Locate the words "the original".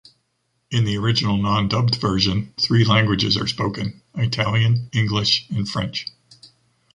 0.83-1.37